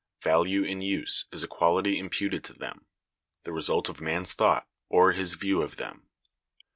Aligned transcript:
Value 0.23 0.63
in 0.63 0.81
use 0.81 1.25
is 1.31 1.43
a 1.43 1.47
quality 1.47 1.99
imputed 1.99 2.43
to 2.45 2.53
them, 2.53 2.87
the 3.43 3.53
result 3.53 3.87
of 3.87 4.01
man's 4.01 4.33
thought, 4.33 4.67
or 4.89 5.11
his 5.11 5.35
view 5.35 5.61
of 5.61 5.77
them. 5.77 6.09